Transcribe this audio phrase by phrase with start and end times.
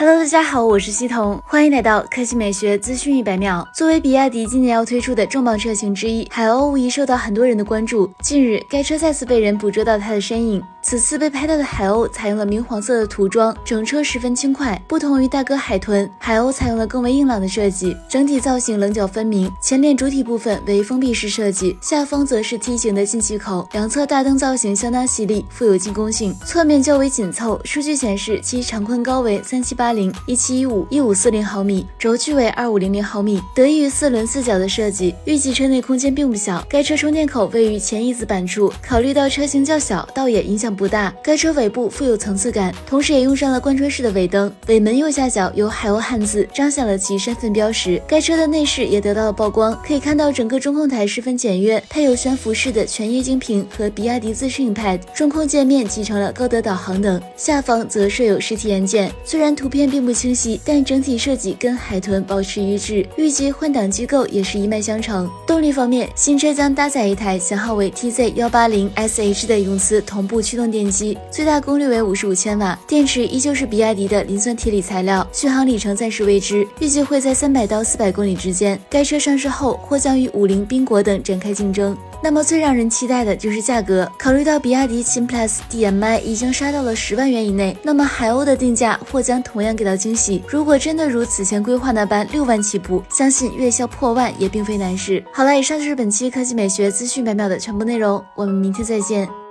[0.00, 3.66] Hello，大家好，我是西彤，欢迎来到科技美学资讯一百秒。
[3.74, 8.08] 作为比亚迪今年要推出的重磅车型之一，海鸥无疑受到很多人的关注。
[8.22, 10.62] 近日，该车再次被人捕捉到它的身影。
[10.80, 14.80] 此次被拍到的海鸥采用了明黄色的涂装，整车十分轻快。
[14.86, 19.52] 不同于大哥海豚，海鸥采用了更为硬朗的设计，整体造型棱角分明。
[19.60, 23.68] 前脸主体部分为封闭式设计，下方则是梯形的进气口。
[23.72, 26.34] 两侧大灯造型相当犀利，富有进攻性。
[26.46, 33.42] 侧面较为紧凑，数据显示其长宽高为三七八零、一七一五、一五四零毫米，轴距为二五零零毫米。
[33.54, 36.64] 得益于四轮四角的设计，预计车内空间并不小。
[36.70, 40.68] 该车充电口位于前翼子板处，考虑到车型较小，倒也影响。
[40.78, 48.00] 不大，该车尾部富有层次感，同时也用上了贯穿式的尾灯，尾门右下角有海鸥汉字，彰显了其身份标识。
[48.06, 59.10] 该车的内饰也得到了曝光，可以看到整个中控台十分简约，配有悬浮式的全液晶屏和比亚迪自适应 Pad，中控界面集成了高德导航等，下方则设有实体按键。
[59.24, 65.28] 虽然图片并不清晰，但整体设计跟海豚保持一致，预计换挡机构也是一脉相承。
[65.46, 70.68] 动力方面，新车将搭载一台型号为 TZ 幺八零 SH 的永磁同步驱动。
[70.68, 78.78] 电机最大功率为五十五千瓦，电池依旧是比亚迪的磷酸铁锂材料，续航里程暂时未知，预计会在三百到四百公里之间。
[78.90, 81.96] 该车上市后或将与五菱、缤果等展开竞争。
[82.22, 90.42] 那么最让人期待的就是价格，考虑到比亚迪秦 PLUS DM-i 已经杀到了十万元以内，那么海鸥的定价或将同样给到惊喜。
[90.46, 95.24] 如果真的如此前规划那般六万起步，相信月销破万也并非难事。
[95.32, 99.47] 好了，以上就是本期科技美学资讯百秒的全部内容，我们明天再见。